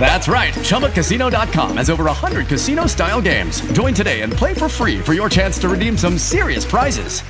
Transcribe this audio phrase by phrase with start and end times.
[0.00, 0.54] That's right.
[0.54, 3.60] ChumbaCasino.com has over 100 casino style games.
[3.72, 7.20] Join today and play for free for your chance to redeem some serious prizes.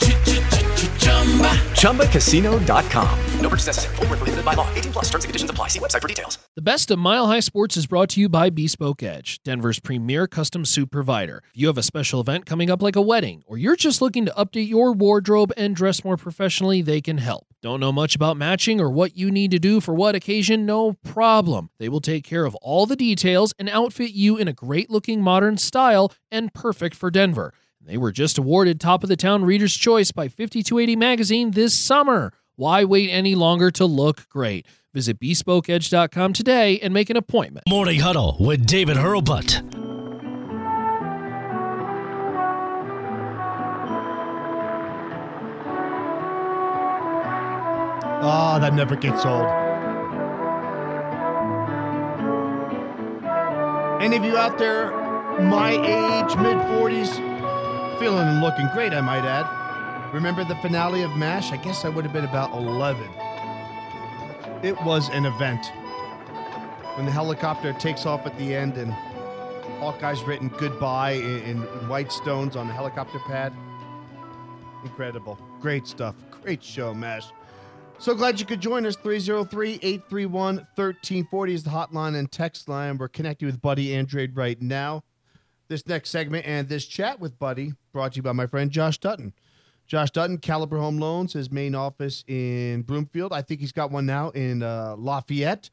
[1.73, 3.19] ChumbaCasino.com.
[3.41, 3.97] No purchase necessary.
[3.97, 4.73] Full prohibited by law.
[4.75, 5.69] 18 plus terms and conditions apply.
[5.69, 6.39] See website for details.
[6.55, 10.27] The best of Mile High Sports is brought to you by Bespoke Edge, Denver's premier
[10.27, 11.43] custom suit provider.
[11.53, 14.27] If you have a special event coming up like a wedding, or you're just looking
[14.27, 17.48] to update your wardrobe and dress more professionally, they can help.
[17.61, 20.65] Don't know much about matching or what you need to do for what occasion?
[20.65, 21.71] No problem.
[21.81, 25.21] They will take care of all the details and outfit you in a great looking
[25.21, 27.53] modern style and perfect for Denver.
[27.81, 32.33] They were just awarded Top of the Town Reader's Choice by 5280 Magazine this summer.
[32.55, 34.65] Why wait any longer to look great?
[34.95, 37.65] Visit bespokeedge.com today and make an appointment.
[37.69, 39.78] Morning Huddle with David Hurlbut.
[48.31, 49.47] Oh, that never gets old.
[54.03, 54.91] Any of you out there,
[55.41, 57.09] my age, mid 40s,
[57.99, 60.13] feeling and looking great, I might add.
[60.13, 61.53] Remember the finale of MASH?
[61.53, 63.03] I guess I would have been about 11.
[64.63, 65.65] It was an event.
[66.97, 68.93] When the helicopter takes off at the end and
[69.81, 73.55] Hawkeye's written goodbye in, in white stones on the helicopter pad.
[74.85, 75.39] Incredible.
[75.63, 76.15] Great stuff.
[76.43, 77.29] Great show, MASH.
[78.01, 78.95] So glad you could join us.
[78.95, 82.97] 303 831 1340 is the hotline and text line.
[82.97, 85.03] We're connecting with Buddy Andrade right now.
[85.67, 88.99] This next segment and this chat with Buddy brought to you by my friend Josh
[88.99, 89.35] Dutton.
[89.89, 93.33] Josh Dutton, Caliber Home Loans, his main office in Broomfield.
[93.33, 95.69] I think he's got one now in uh, Lafayette,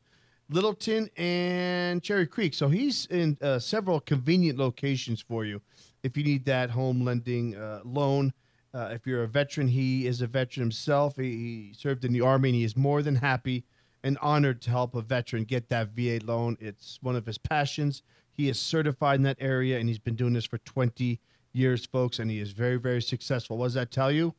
[0.50, 2.56] Littleton, and Cherry Creek.
[2.56, 5.62] So he's in uh, several convenient locations for you
[6.02, 8.34] if you need that home lending uh, loan.
[8.76, 11.16] Uh, if you're a veteran, he is a veteran himself.
[11.16, 11.32] He,
[11.70, 13.64] he, served in the Army and he is more than happy
[14.04, 16.58] and honored to help a veteran get that VA loan.
[16.60, 18.04] It's one of his passions.
[18.34, 21.22] He is certified in that area and he's been doing this for 20
[21.54, 23.58] years, folks, and he is very, very successful.
[23.58, 24.36] What does that tell you?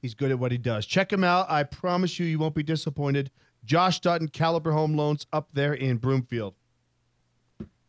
[0.00, 0.86] He's good at what he does.
[0.86, 1.50] Check him out.
[1.50, 3.30] I promise you, you won't be disappointed.
[3.66, 6.54] Josh Dutton, Caliber Home Loans, up there in Broomfield.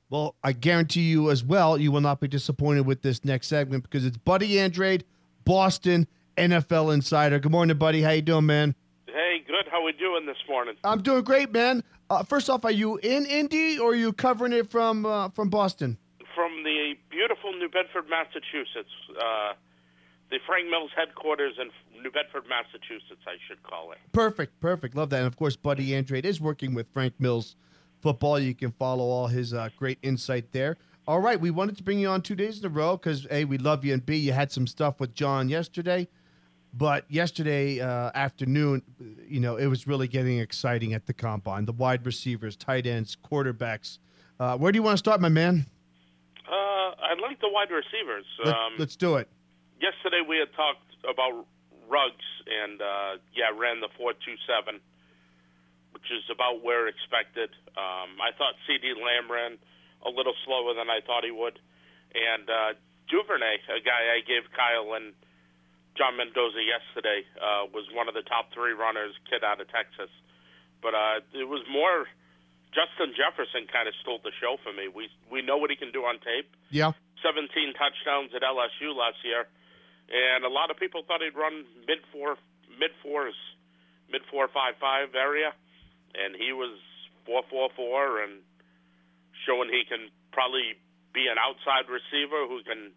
[0.09, 3.83] Well, I guarantee you as well, you will not be disappointed with this next segment
[3.83, 5.05] because it's Buddy Andrade
[5.45, 6.07] Boston
[6.37, 7.39] NFL Insider.
[7.39, 8.01] Good morning, buddy.
[8.01, 8.75] How you doing, man?
[9.07, 9.65] Hey, good.
[9.71, 10.75] How we doing this morning?
[10.83, 11.83] I'm doing great, man.
[12.09, 15.49] Uh, first off, are you in Indy or are you covering it from uh, from
[15.49, 15.97] Boston?
[16.35, 18.91] From the beautiful New Bedford, Massachusetts.
[19.17, 19.53] Uh,
[20.29, 21.69] the Frank Mills headquarters in
[22.01, 23.99] New Bedford, Massachusetts, I should call it.
[24.11, 24.95] Perfect, perfect.
[24.95, 25.17] Love that.
[25.17, 27.55] And of course, Buddy Andrade is working with Frank Mills
[28.01, 28.39] Football.
[28.39, 30.77] You can follow all his uh, great insight there.
[31.07, 33.45] All right, we wanted to bring you on two days in a row because a
[33.45, 36.07] we love you and b you had some stuff with John yesterday,
[36.73, 38.81] but yesterday uh, afternoon,
[39.27, 41.65] you know, it was really getting exciting at the combine.
[41.65, 43.99] The wide receivers, tight ends, quarterbacks.
[44.39, 45.67] Uh, where do you want to start, my man?
[46.49, 48.25] Uh, I'd like the wide receivers.
[48.43, 49.29] Let, um, let's do it.
[49.79, 51.45] Yesterday we had talked about
[51.87, 54.81] Ruggs and uh, yeah, ran the four two seven,
[55.91, 57.51] which is about where expected.
[57.77, 59.59] Um, I thought CeeDee Lamb ran
[60.05, 61.57] a little slower than I thought he would.
[62.13, 62.71] And uh,
[63.09, 65.11] Duvernay, a guy I gave Kyle and
[65.97, 70.11] John Mendoza yesterday, uh, was one of the top three runners, kid out of Texas.
[70.81, 72.05] But uh, it was more
[72.75, 74.91] Justin Jefferson kind of stole the show for me.
[74.91, 76.51] We we know what he can do on tape.
[76.69, 76.91] Yeah.
[77.23, 79.47] 17 touchdowns at LSU last year,
[80.11, 82.35] and a lot of people thought he'd run mid four
[82.77, 83.33] mid fours,
[84.11, 85.55] mid four five five area,
[86.13, 86.75] and he was
[87.25, 88.43] four four four and
[89.45, 90.75] showing he can probably
[91.13, 92.91] be an outside receiver who can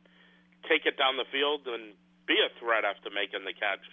[0.66, 1.94] take it down the field and
[2.26, 3.84] be a threat after making the catch.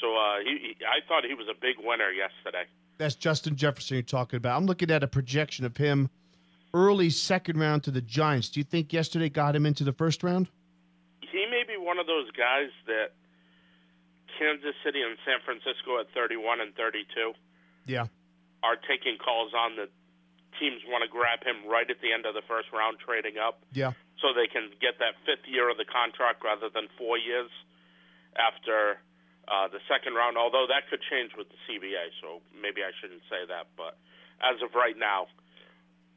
[0.00, 2.66] So uh, he, he, I thought he was a big winner yesterday.
[2.98, 4.56] That's Justin Jefferson you're talking about.
[4.56, 6.10] I'm looking at a projection of him
[6.74, 8.48] early second round to the Giants.
[8.48, 10.48] Do you think yesterday got him into the first round?
[11.20, 13.14] He may be one of those guys that
[14.38, 17.32] Kansas City and San Francisco at 31 and 32.
[17.86, 18.06] Yeah.
[18.62, 19.90] Are taking calls on that
[20.60, 23.62] teams want to grab him right at the end of the first round, trading up.
[23.72, 23.92] Yeah.
[24.22, 27.50] So they can get that fifth year of the contract rather than four years
[28.38, 29.02] after
[29.48, 30.38] uh, the second round.
[30.38, 33.68] Although that could change with the CBA, so maybe I shouldn't say that.
[33.76, 33.98] But
[34.40, 35.28] as of right now,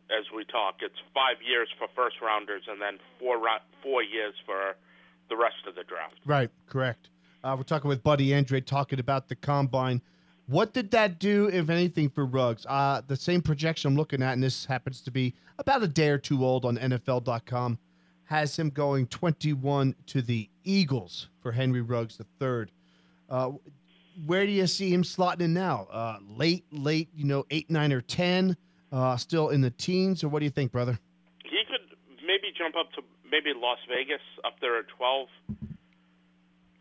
[0.08, 3.42] as we talk, it's five years for first rounders and then four
[3.84, 4.76] four years for
[5.30, 6.16] the rest of the draft.
[6.26, 6.50] Right.
[6.68, 7.10] Correct.
[7.44, 10.02] Uh, we're talking with Buddy Andre, talking about the combine.
[10.48, 12.66] What did that do, if anything, for Ruggs?
[12.66, 16.08] Uh, the same projection I'm looking at, and this happens to be about a day
[16.08, 17.78] or two old on NFL.com,
[18.26, 22.72] has him going 21 to the Eagles for Henry Ruggs the third.
[23.30, 23.52] Uh,
[24.26, 25.88] where do you see him slotting in now?
[25.92, 28.56] Uh, late, late, you know, eight, nine, or ten?
[28.90, 30.98] Uh, still in the teens, or what do you think, brother?
[31.44, 35.28] He could maybe jump up to maybe Las Vegas up there at twelve.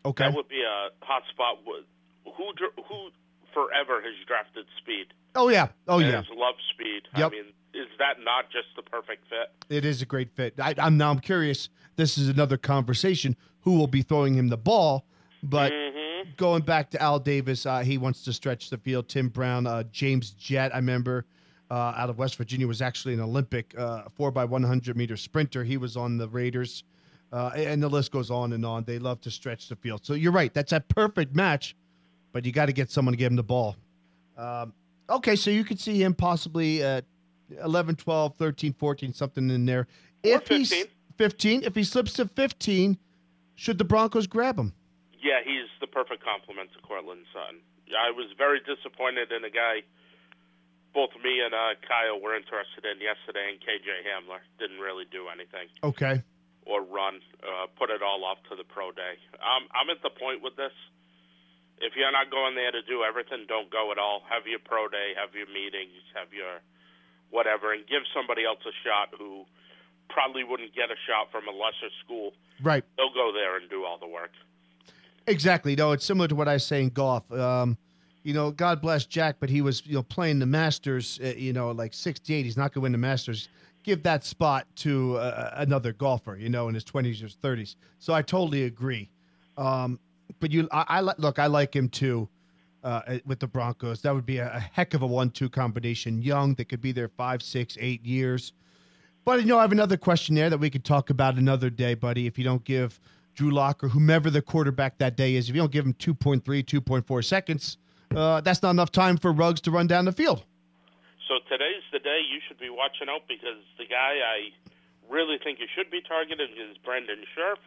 [0.05, 0.23] Okay.
[0.23, 1.57] That would be a hot spot.
[1.65, 2.53] Who
[2.87, 3.09] who
[3.57, 5.07] forever has drafted speed?
[5.35, 5.69] Oh yeah.
[5.87, 6.15] Oh and yeah.
[6.17, 7.01] Has loved speed.
[7.17, 7.27] Yep.
[7.27, 9.51] I mean, is that not just the perfect fit?
[9.75, 10.53] It is a great fit.
[10.59, 11.69] I, I'm now I'm curious.
[11.95, 13.35] This is another conversation.
[13.61, 15.05] Who will be throwing him the ball?
[15.43, 16.31] But Mm-hmm.
[16.37, 19.07] going back to Al Davis, uh, he wants to stretch the field.
[19.07, 21.25] Tim Brown, uh, James Jett, I remember
[21.69, 25.63] uh, out of West Virginia, was actually an Olympic uh, four by 100 meter sprinter.
[25.63, 26.83] He was on the Raiders,
[27.31, 28.83] uh, and the list goes on and on.
[28.85, 30.05] They love to stretch the field.
[30.05, 30.53] So you're right.
[30.53, 31.75] That's a perfect match,
[32.31, 33.75] but you got to get someone to give him the ball.
[34.37, 34.73] Um,
[35.09, 37.05] okay, so you could see him possibly at
[37.63, 39.87] 11, 12, 13, 14, something in there.
[40.23, 40.91] If he's 15.
[41.17, 42.97] 15, if he slips to 15,
[43.55, 44.73] should the Broncos grab him?
[45.21, 47.59] Yeah, he's the perfect complement to Courtland Sutton.
[47.89, 49.81] I was very disappointed in a guy.
[50.93, 55.27] Both me and uh, Kyle were interested in yesterday, and KJ Hamler didn't really do
[55.29, 56.21] anything Okay.
[56.65, 57.19] or run.
[57.41, 59.17] Uh, put it all off to the pro day.
[59.37, 60.73] Um, I'm at the point with this.
[61.79, 64.23] If you're not going there to do everything, don't go at all.
[64.29, 66.59] Have your pro day, have your meetings, have your
[67.29, 69.45] whatever, and give somebody else a shot who
[70.09, 72.33] probably wouldn't get a shot from a lesser school.
[72.63, 72.83] Right.
[72.97, 74.31] They'll go there and do all the work.
[75.27, 75.75] Exactly.
[75.75, 77.29] No, it's similar to what I say in golf.
[77.31, 77.77] Um,
[78.23, 81.19] you know, God bless Jack, but he was you know playing the Masters.
[81.23, 82.43] Uh, you know, like 68.
[82.43, 83.49] He's not going to win the Masters.
[83.83, 86.35] Give that spot to uh, another golfer.
[86.37, 87.75] You know, in his 20s or 30s.
[87.99, 89.09] So I totally agree.
[89.57, 89.99] Um,
[90.39, 91.39] but you, I, I look.
[91.39, 92.29] I like him too.
[92.83, 96.21] Uh, with the Broncos, that would be a, a heck of a one-two combination.
[96.21, 98.53] Young, that could be there five, six, eight years.
[99.25, 101.95] But you know, I have another question there that we could talk about another day,
[101.95, 102.27] buddy.
[102.27, 103.01] If you don't give
[103.35, 106.41] Drew Lock or whomever the quarterback that day is, if you don't give him 2.3,
[106.41, 107.77] 2.4 seconds,
[108.15, 110.45] uh, that's not enough time for Ruggs to run down the field.
[111.27, 114.55] So today's the day you should be watching out because the guy I
[115.11, 117.59] really think you should be targeting is Brandon Scherff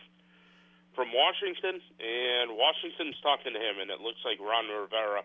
[0.94, 5.22] from Washington, and Washington's talking to him, and it looks like Ron Rivera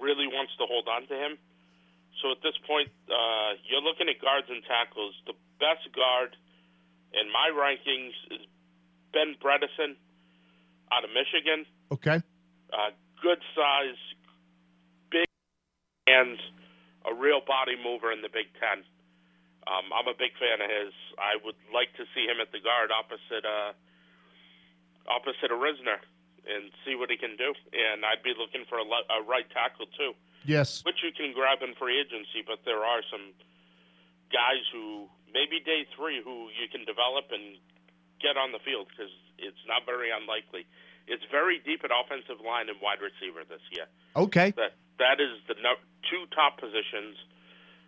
[0.00, 1.38] really wants to hold on to him.
[2.20, 5.16] So at this point, uh, you're looking at guards and tackles.
[5.28, 6.36] The best guard
[7.12, 8.44] in my rankings is
[9.12, 9.96] Ben Bredeson
[10.92, 11.64] out of Michigan.
[11.92, 12.20] Okay.
[12.72, 12.90] Uh,
[13.20, 14.00] good size,
[15.10, 15.28] big
[16.08, 16.40] hands,
[17.04, 18.84] a real body mover in the Big Ten.
[19.66, 20.94] Um, I'm a big fan of his.
[21.18, 23.74] I would like to see him at the guard opposite uh,
[25.08, 25.98] opposite of Risner
[26.46, 27.50] and see what he can do.
[27.74, 30.14] And I'd be looking for a, le- a right tackle too,
[30.46, 30.82] Yes.
[30.86, 32.42] which you can grab in free agency.
[32.46, 33.34] But there are some
[34.30, 37.58] guys who maybe day three who you can develop and
[38.22, 40.66] get on the field because it's not very unlikely.
[41.06, 43.86] It's very deep at offensive line and wide receiver this year.
[44.14, 44.50] Okay.
[44.58, 45.78] That that is the no,
[46.10, 47.14] two top positions.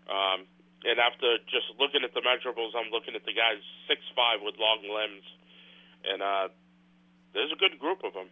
[0.07, 0.47] Um,
[0.87, 3.59] and after just looking at the measurables, I'm looking at the guys
[3.91, 5.27] six five with long limbs,
[6.07, 6.47] and uh,
[7.35, 8.27] there's a good group of them.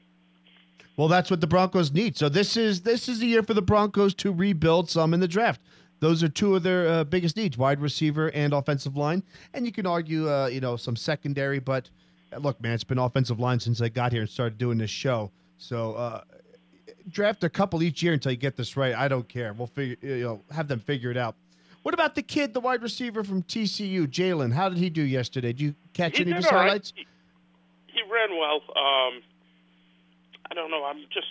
[0.97, 2.17] Well, that's what the Broncos need.
[2.17, 5.29] So this is this is the year for the Broncos to rebuild some in the
[5.29, 5.61] draft.
[6.01, 9.23] Those are two of their uh, biggest needs: wide receiver and offensive line.
[9.53, 11.59] And you can argue, uh, you know, some secondary.
[11.59, 11.91] But
[12.39, 15.31] look, man, it's been offensive line since I got here and started doing this show.
[15.59, 16.23] So uh,
[17.09, 18.95] draft a couple each year until you get this right.
[18.95, 19.53] I don't care.
[19.53, 21.37] We'll figure, you know, have them figure it out.
[21.83, 24.53] What about the kid, the wide receiver from TCU, Jalen?
[24.53, 25.53] How did he do yesterday?
[25.53, 26.93] Did you catch He any of his all right.
[28.07, 28.07] Highlights?
[28.07, 28.61] He, he ran well.
[28.77, 29.23] Um,
[30.51, 30.85] I don't know.
[30.85, 31.31] I'm just.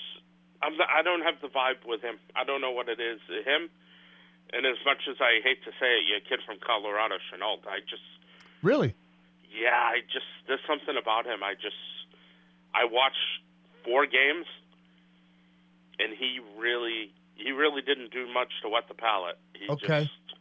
[0.61, 0.77] I'm.
[0.77, 2.19] Not, I don't have the vibe with him.
[2.35, 3.19] I don't know what it is.
[3.27, 3.69] To him,
[4.53, 7.67] and as much as I hate to say it, you kid from Colorado, Shenault.
[7.67, 8.03] I just.
[8.61, 8.95] Really?
[9.51, 10.27] Yeah, I just.
[10.47, 11.43] There's something about him.
[11.43, 11.79] I just.
[12.73, 13.41] I watched
[13.83, 14.45] four games,
[15.99, 17.13] and he really.
[17.35, 19.37] He really didn't do much to wet the palate.
[19.53, 20.07] He Okay.
[20.07, 20.34] Just,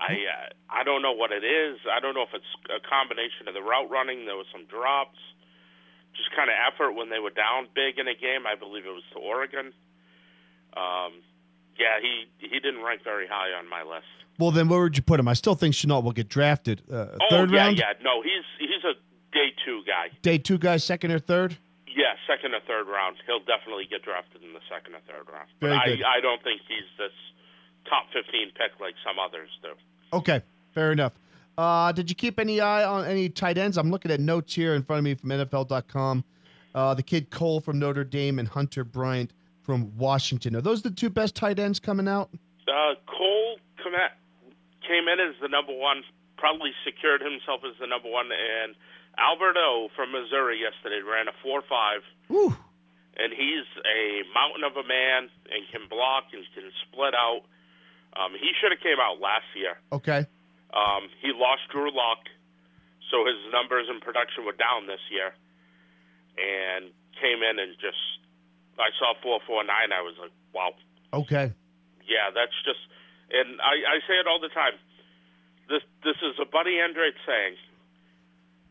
[0.00, 1.78] I uh, I don't know what it is.
[1.90, 4.26] I don't know if it's a combination of the route running.
[4.26, 5.16] There was some drops,
[6.14, 8.44] just kind of effort when they were down big in a game.
[8.46, 9.72] I believe it was to Oregon.
[10.76, 11.24] Um,
[11.80, 14.08] yeah, he he didn't rank very high on my list.
[14.38, 15.28] Well, then where would you put him?
[15.28, 16.82] I still think Shenault will get drafted.
[16.92, 17.78] Uh, Oh third yeah, round?
[17.78, 17.92] yeah.
[18.02, 18.94] No, he's he's a
[19.32, 20.12] day two guy.
[20.20, 21.56] Day two guy, second or third?
[21.88, 23.16] Yeah, second or third round.
[23.24, 25.48] He'll definitely get drafted in the second or third round.
[25.60, 26.18] But Very I.
[26.18, 27.16] I don't think he's this
[27.88, 29.68] top fifteen pick like some others do.
[30.12, 30.42] Okay,
[30.74, 31.12] fair enough.
[31.58, 33.78] Uh, did you keep any eye on any tight ends?
[33.78, 36.24] I'm looking at notes here in front of me from NFL.com.
[36.74, 40.54] Uh, the kid Cole from Notre Dame and Hunter Bryant from Washington.
[40.54, 42.28] Are those the two best tight ends coming out?
[42.68, 43.56] Uh, Cole
[44.86, 46.02] came in as the number one,
[46.38, 48.74] probably secured himself as the number one, and
[49.18, 52.02] Alberto from Missouri yesterday ran a four five.
[52.28, 52.54] Woo.
[53.16, 57.42] and he's a mountain of a man and can block and can split out.
[58.16, 59.76] Um, he should have came out last year.
[59.92, 60.24] Okay.
[60.72, 62.24] Um, he lost Drew Lock,
[63.12, 65.32] so his numbers and production were down this year,
[66.36, 68.00] and came in and just
[68.78, 69.92] I saw four four nine.
[69.92, 70.72] I was like, wow,
[71.12, 71.52] Okay.
[72.08, 72.80] yeah, that's just.
[73.30, 74.74] And I, I say it all the time.
[75.68, 77.56] This this is a Buddy Andrade saying.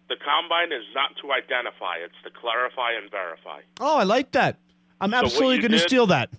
[0.08, 3.62] The combine is not to identify; it's to clarify and verify.
[3.80, 4.60] Oh, I like that.
[5.02, 6.30] I'm what absolutely going to steal that.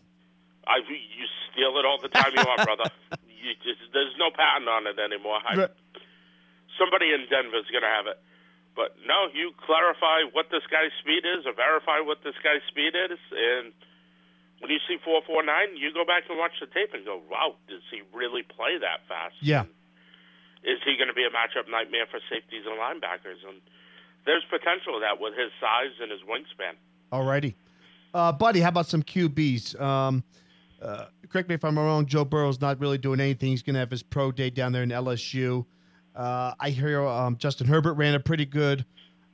[0.67, 2.91] I you steal it all the time you want, brother.
[3.47, 5.39] You just, there's no patent on it anymore.
[5.39, 5.71] I,
[6.75, 8.19] somebody in Denver's gonna have it.
[8.75, 12.99] But no, you clarify what this guy's speed is, or verify what this guy's speed
[12.99, 13.71] is, and
[14.59, 17.23] when you see four four nine, you go back and watch the tape and go,
[17.31, 19.65] "Wow, does he really play that fast?" Yeah.
[20.65, 23.47] Is he going to be a matchup nightmare for safeties and linebackers?
[23.47, 23.61] And
[24.25, 26.75] there's potential of that with his size and his wingspan.
[27.13, 27.55] Alrighty.
[28.13, 29.81] Uh, buddy, how about some QBs?
[29.81, 30.25] Um,
[30.83, 32.07] uh, correct me if I'm wrong.
[32.07, 33.51] Joe Burrow's not really doing anything.
[33.51, 35.65] He's going to have his pro day down there in LSU.
[36.15, 38.85] Uh, I hear um, Justin Herbert ran a pretty good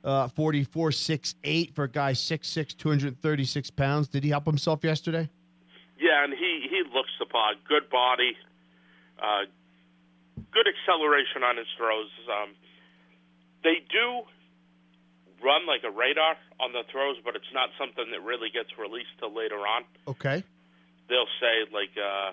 [0.03, 4.07] uh, 44 6 8 for a guy 6'6, 236 pounds.
[4.07, 5.29] Did he help himself yesterday?
[5.99, 7.55] Yeah, and he he looks the part.
[7.67, 8.35] Good body,
[9.19, 9.45] uh,
[10.51, 12.09] good acceleration on his throws.
[12.27, 12.49] Um,
[13.63, 14.23] they do
[15.41, 19.11] run like a radar on the throws, but it's not something that really gets released
[19.19, 19.83] till later on.
[20.07, 20.43] Okay.
[21.09, 22.31] They'll say like, uh,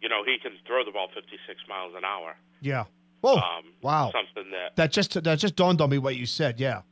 [0.00, 2.36] you know, he can throw the ball 56 miles an hour.
[2.60, 2.84] Yeah.
[3.20, 3.36] Whoa.
[3.36, 4.10] Um, wow.
[4.12, 6.58] Something that That just that just dawned on me what you said.
[6.58, 6.82] Yeah.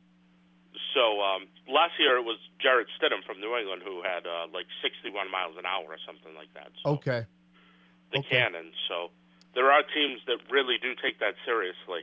[0.95, 4.67] So um, last year it was Jarrett Stidham from New England who had uh, like
[4.83, 6.71] 61 miles an hour or something like that.
[6.83, 7.27] So Okay.
[8.13, 8.29] the okay.
[8.31, 8.73] cannon.
[8.89, 9.11] So
[9.55, 12.03] there are teams that really do take that seriously,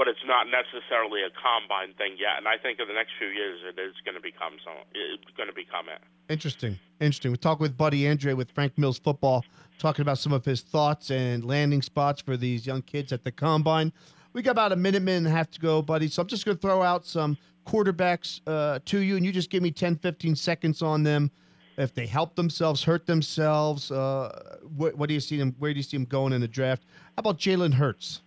[0.00, 2.38] but it's not necessarily a combine thing yet.
[2.38, 4.70] And I think in the next few years it is going to become so.
[4.94, 6.00] It's going to become it.
[6.32, 6.78] Interesting.
[7.00, 7.32] Interesting.
[7.32, 9.44] We talked with Buddy Andre with Frank Mills Football,
[9.78, 13.30] talking about some of his thoughts and landing spots for these young kids at the
[13.30, 13.92] combine.
[14.32, 16.08] We got about a minute, minute and a half to go, buddy.
[16.08, 19.50] So I'm just going to throw out some quarterbacks uh, to you, and you just
[19.50, 21.30] give me 10, 15 seconds on them.
[21.76, 25.54] If they help themselves, hurt themselves, uh, what, what do you see them?
[25.58, 26.84] Where do you see them going in the draft?
[27.16, 28.22] How about Jalen Hurts?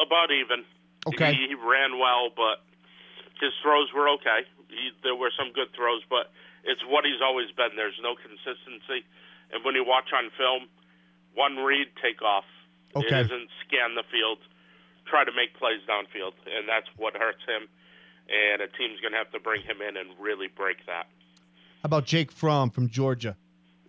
[0.00, 0.64] About even.
[1.06, 1.34] Okay.
[1.34, 2.62] He, he ran well, but
[3.40, 4.46] his throws were okay.
[4.68, 6.30] He, there were some good throws, but
[6.64, 7.74] it's what he's always been.
[7.76, 9.04] There's no consistency,
[9.52, 10.70] and when you watch on film,
[11.34, 12.46] one read, take off.
[12.94, 13.06] Okay.
[13.08, 14.38] It isn't scan the field,
[15.08, 17.68] try to make plays downfield, and that's what hurts him.
[18.28, 21.10] And a team's going to have to bring him in and really break that.
[21.82, 23.36] How about Jake Fromm from Georgia?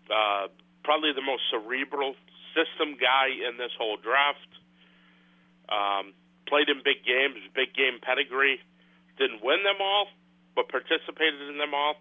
[0.09, 0.47] uh,
[0.83, 2.15] probably the most cerebral
[2.53, 4.47] system guy in this whole draft.
[5.69, 6.13] Um,
[6.47, 8.59] played in big games, big game pedigree.
[9.17, 10.07] Didn't win them all,
[10.55, 11.95] but participated in them all.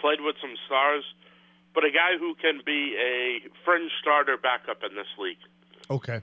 [0.00, 1.04] Played with some stars,
[1.74, 5.38] but a guy who can be a fringe starter backup in this league.
[5.90, 6.20] Okay.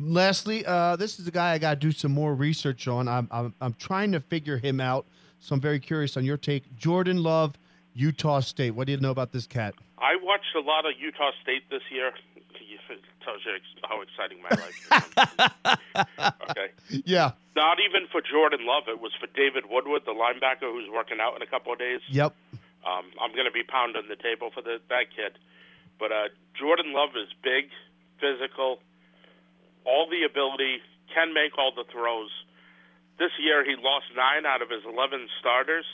[0.00, 3.08] Lastly, uh, this is a guy I got to do some more research on.
[3.08, 5.06] I'm, I'm I'm trying to figure him out,
[5.40, 6.76] so I'm very curious on your take.
[6.76, 7.58] Jordan Love,
[7.94, 8.72] Utah State.
[8.72, 9.74] What do you know about this cat?
[9.98, 12.12] I watched a lot of Utah State this year.
[12.90, 13.52] It tells you
[13.84, 16.28] how exciting my life is.
[16.50, 16.68] okay.
[17.04, 17.32] Yeah.
[17.56, 18.84] Not even for Jordan Love.
[18.88, 22.00] It was for David Woodward, the linebacker who's working out in a couple of days.
[22.08, 22.34] Yep.
[22.86, 25.36] Um, I'm going to be pounding the table for the, that kid.
[25.98, 27.70] But uh, Jordan Love is big,
[28.22, 28.78] physical,
[29.84, 30.78] all the ability,
[31.12, 32.30] can make all the throws.
[33.18, 35.84] This year, he lost nine out of his 11 starters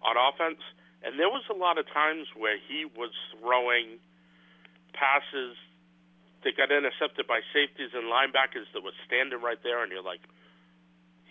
[0.00, 0.62] on offense,
[1.04, 4.00] and there was a lot of times where he was throwing
[4.96, 5.56] passes
[6.44, 10.20] that got intercepted by safeties and linebackers that was standing right there, and you're like,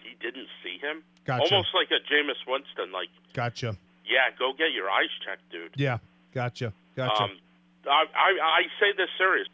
[0.03, 1.03] he didn't see him.
[1.25, 1.43] Gotcha.
[1.53, 3.75] Almost like a Jameis Winston, like, Gotcha.
[4.05, 5.71] yeah, go get your eyes checked, dude.
[5.75, 5.97] Yeah.
[6.33, 6.73] Gotcha.
[6.95, 7.23] Gotcha.
[7.23, 7.31] Um,
[7.87, 9.47] I, I, I say this serious.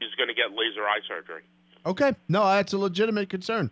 [0.00, 1.42] He's going to get laser eye surgery.
[1.86, 2.14] okay.
[2.28, 3.70] No, that's a legitimate concern.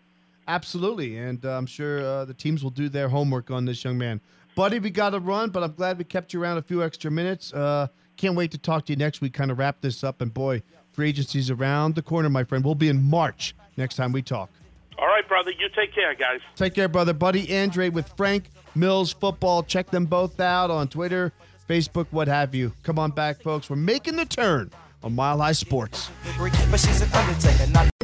[0.48, 3.98] Absolutely, and uh, I'm sure uh, the teams will do their homework on this young
[3.98, 4.20] man.
[4.56, 7.10] Buddy, we got to run, but I'm glad we kept you around a few extra
[7.10, 7.52] minutes.
[7.52, 7.86] Uh,
[8.20, 9.32] can't wait to talk to you next week.
[9.32, 10.62] Kind of wrap this up, and boy,
[10.92, 12.64] free agency's around the corner, my friend.
[12.64, 14.50] We'll be in March next time we talk.
[14.98, 15.50] All right, brother.
[15.50, 16.40] You take care, guys.
[16.54, 17.14] Take care, brother.
[17.14, 19.62] Buddy Andre with Frank Mills Football.
[19.62, 21.32] Check them both out on Twitter,
[21.68, 22.72] Facebook, what have you.
[22.82, 23.70] Come on back, folks.
[23.70, 24.70] We're making the turn
[25.02, 26.10] on Mile High Sports.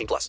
[0.00, 0.28] 18 plus.